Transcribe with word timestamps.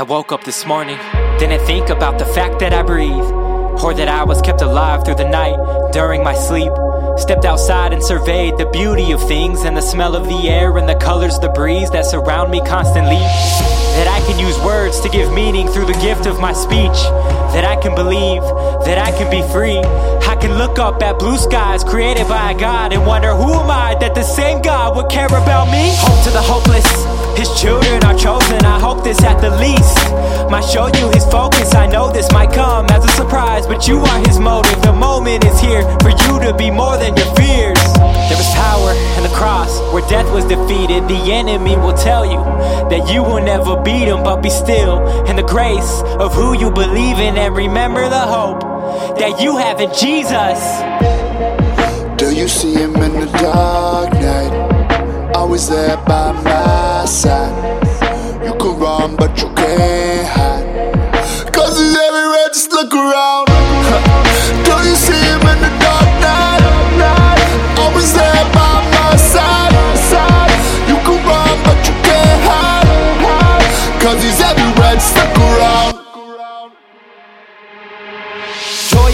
I 0.00 0.02
woke 0.02 0.32
up 0.32 0.44
this 0.44 0.64
morning, 0.64 0.96
didn't 1.38 1.66
think 1.66 1.90
about 1.90 2.18
the 2.18 2.24
fact 2.24 2.58
that 2.60 2.72
I 2.72 2.80
breathe, 2.80 3.30
or 3.84 3.92
that 3.92 4.08
I 4.08 4.24
was 4.24 4.40
kept 4.40 4.62
alive 4.62 5.04
through 5.04 5.16
the 5.16 5.28
night 5.28 5.92
during 5.92 6.24
my 6.24 6.32
sleep. 6.32 6.72
Stepped 7.20 7.44
outside 7.44 7.92
and 7.92 8.02
surveyed 8.02 8.56
the 8.56 8.66
beauty 8.72 9.12
of 9.12 9.20
things 9.28 9.62
and 9.62 9.76
the 9.76 9.82
smell 9.82 10.16
of 10.16 10.24
the 10.24 10.48
air 10.48 10.76
and 10.78 10.88
the 10.88 10.96
colors, 10.96 11.38
the 11.38 11.50
breeze 11.50 11.90
that 11.90 12.06
surround 12.06 12.50
me 12.50 12.60
constantly. 12.66 13.20
That 13.94 14.08
I 14.08 14.26
can 14.26 14.38
use 14.38 14.58
words 14.64 15.00
to 15.00 15.08
give 15.10 15.30
meaning 15.32 15.68
through 15.68 15.86
the 15.86 15.98
gift 16.00 16.26
of 16.26 16.40
my 16.40 16.52
speech. 16.52 16.98
That 17.52 17.64
I 17.64 17.76
can 17.76 17.94
believe, 17.94 18.42
that 18.86 18.98
I 18.98 19.12
can 19.12 19.30
be 19.30 19.46
free. 19.52 19.78
I 20.26 20.34
can 20.40 20.58
look 20.58 20.78
up 20.78 21.02
at 21.02 21.18
blue 21.18 21.36
skies 21.36 21.84
created 21.84 22.26
by 22.26 22.52
a 22.52 22.58
God 22.58 22.92
and 22.92 23.06
wonder 23.06 23.34
who 23.34 23.52
am 23.52 23.70
I 23.70 23.96
that 24.00 24.14
the 24.14 24.24
same 24.24 24.62
God 24.62 24.96
would 24.96 25.10
care 25.10 25.26
about 25.26 25.70
me? 25.70 25.92
Hope 26.00 26.24
to 26.24 26.30
the 26.30 26.42
hopeless, 26.42 26.88
His 27.38 27.50
children 27.60 28.02
are 28.04 28.16
chosen. 28.16 28.64
I 28.64 28.80
hope 28.80 29.04
this 29.04 29.22
at 29.22 29.40
the 29.40 29.50
least 29.60 29.98
might 30.50 30.64
show 30.64 30.86
you 30.86 31.10
His 31.10 31.26
focus. 31.26 31.74
I 31.74 31.86
know 31.86 32.10
this 32.10 32.32
might 32.32 32.52
come 32.52 32.86
as 32.90 33.04
a 33.04 33.12
surprise, 33.12 33.66
but 33.66 33.86
you 33.86 33.98
are 34.00 34.18
His 34.26 34.38
motive. 34.38 34.89
For 36.10 36.22
you 36.24 36.40
to 36.40 36.56
be 36.56 36.70
more 36.70 36.96
than 36.96 37.16
your 37.16 37.26
fears. 37.34 37.82
There 38.28 38.38
was 38.38 38.50
power 38.54 38.92
in 39.16 39.22
the 39.22 39.34
cross 39.34 39.80
where 39.92 40.06
death 40.08 40.30
was 40.32 40.44
defeated. 40.44 41.06
The 41.08 41.32
enemy 41.32 41.76
will 41.76 41.96
tell 41.96 42.24
you 42.24 42.42
that 42.90 43.10
you 43.12 43.22
will 43.22 43.42
never 43.42 43.80
beat 43.82 44.06
him, 44.08 44.22
but 44.22 44.42
be 44.42 44.50
still 44.50 45.26
in 45.26 45.36
the 45.36 45.42
grace 45.42 46.02
of 46.18 46.34
who 46.34 46.58
you 46.58 46.70
believe 46.70 47.18
in 47.18 47.36
and 47.36 47.54
remember 47.54 48.08
the 48.08 48.20
hope 48.20 48.60
that 49.18 49.40
you 49.40 49.56
have 49.56 49.80
in 49.80 49.92
Jesus. 49.94 50.58
Do 52.18 52.34
you 52.34 52.48
see 52.48 52.74
him 52.74 52.96
in 52.96 53.12
the 53.20 53.26
dark 53.38 54.12
night? 54.14 55.32
Always 55.34 55.68
there 55.68 55.96
by 55.96 56.32
my 56.32 57.04
side. 57.06 57.84
You 58.44 58.52
could 58.54 58.78
run, 58.78 59.16
but 59.16 59.40
you 59.40 59.48
can't 59.54 60.28
hide. 60.28 61.52
Cause 61.52 61.78
he's 61.78 61.96
everywhere, 61.96 62.48
just 62.48 62.72
look 62.72 62.92
around. 62.92 63.49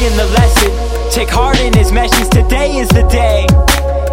In 0.07 0.17
the 0.17 0.27
lesson, 0.39 0.71
take 1.11 1.29
heart 1.29 1.59
in 1.59 1.73
his 1.75 1.91
message. 1.91 2.31
Today 2.31 2.79
is 2.79 2.89
the 2.91 3.03
day 3.11 3.47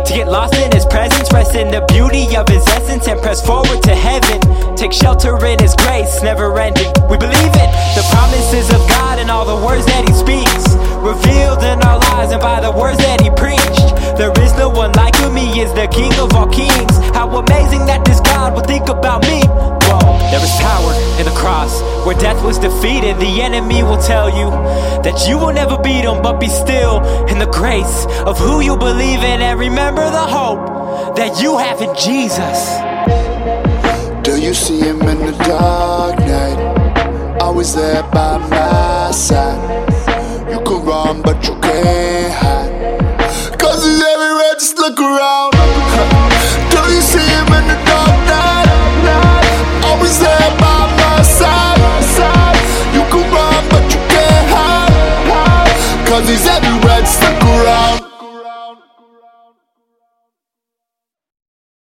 to 0.06 0.12
get 0.14 0.28
lost 0.28 0.56
in 0.56 0.72
his 0.72 0.86
presence, 0.86 1.32
rest 1.32 1.54
in 1.54 1.70
the 1.70 1.86
beauty 1.94 2.36
of 2.36 2.50
his 2.50 2.66
essence, 2.74 3.08
and 3.08 3.22
press 3.22 3.46
forward 3.46 3.82
to 3.84 3.94
heaven. 3.94 4.42
Take 4.76 4.92
shelter 4.92 5.38
in 5.46 5.60
his 5.60 5.76
grace, 5.76 6.24
never 6.24 6.50
ending. 6.58 6.90
We 7.10 7.18
believe 7.18 7.54
it, 7.54 7.70
the 7.94 8.06
promises 8.10 8.74
of 8.74 8.82
God 8.90 9.20
and 9.20 9.30
all 9.30 9.46
the 9.46 9.60
words 9.62 9.86
that 9.86 10.10
he 10.10 10.14
speaks, 10.18 10.66
revealed 10.98 11.62
in 11.62 11.78
our 11.86 12.00
lives 12.10 12.34
and 12.34 12.42
by 12.42 12.60
the 12.60 12.72
words 12.72 12.98
that 12.98 13.22
he 13.22 13.30
preached. 13.30 14.18
There 14.18 14.34
is 14.42 14.54
no 14.58 14.70
one 14.70 14.94
like 14.94 15.16
him, 15.16 15.36
he 15.36 15.62
is 15.62 15.74
the 15.74 15.86
King 15.94 16.14
of 16.18 16.34
all 16.34 16.50
kings. 16.50 16.98
How 17.14 17.30
amazing 17.38 17.86
that 17.86 18.04
this 18.04 18.20
God 18.22 18.56
will 18.56 18.66
think 18.66 18.90
about 18.90 19.22
me. 19.30 19.46
There 20.34 20.44
is 20.44 20.56
power 20.62 20.94
in 21.20 21.26
the 21.26 21.36
cross 21.38 21.80
where 22.08 22.16
death 22.16 22.44
was 22.44 22.58
defeated. 22.58 23.20
The 23.20 23.44
enemy 23.44 23.84
will 23.84 24.02
tell 24.02 24.32
you 24.32 24.50
that 25.06 25.28
you 25.28 25.38
will 25.38 25.54
never 25.54 25.78
beat 25.78 26.06
him, 26.06 26.24
but 26.24 26.40
be 26.40 26.50
still 26.50 27.06
in 27.28 27.38
the 27.38 27.46
grace 27.46 28.08
of 28.26 28.40
who 28.40 28.62
you 28.62 28.76
believe 28.76 29.20
in 29.20 29.42
and 29.44 29.60
remember 29.60 30.02
the 30.10 30.26
hope 30.26 31.16
that 31.18 31.40
you 31.40 31.60
have 31.60 31.84
in 31.84 31.94
Jesus. 31.94 32.58
Do 34.24 34.42
you 34.42 34.56
see 34.56 34.80
him 34.80 35.04
in 35.04 35.20
the 35.20 35.38
dark 35.46 36.18
night? 36.18 37.38
Always 37.40 37.76
there 37.76 38.02
by 38.02 38.40
my 38.40 39.12
Cause 56.14 56.30
he's 56.30 56.46
everywhere, 56.46 57.02
look 57.02 57.42
around. 57.42 57.63